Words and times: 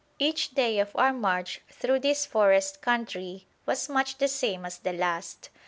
Each 0.17 0.49
day 0.55 0.79
of 0.79 0.95
our 0.95 1.13
march 1.13 1.61
through 1.69 1.99
this 1.99 2.25
forest 2.25 2.81
country 2.81 3.45
was 3.67 3.87
much 3.87 4.17
the 4.17 4.27
same 4.27 4.65
as 4.65 4.79
the 4.79 4.93
last. 4.93 5.51